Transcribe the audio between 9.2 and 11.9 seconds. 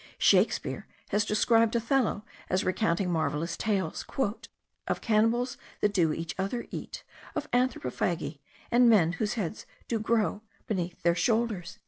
heads Do grow beneath their shoulders.")